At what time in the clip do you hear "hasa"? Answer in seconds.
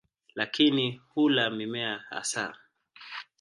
2.09-2.57